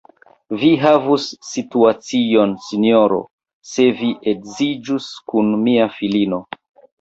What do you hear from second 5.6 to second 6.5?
mia filino.